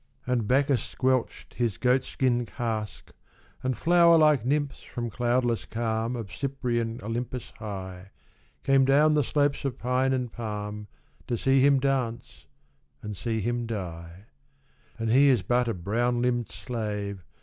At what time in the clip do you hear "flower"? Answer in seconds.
3.77-4.17